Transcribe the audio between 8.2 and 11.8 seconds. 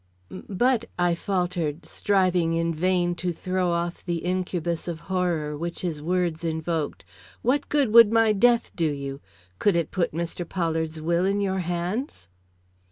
death do you? Could it put Mr. Pollard's will in your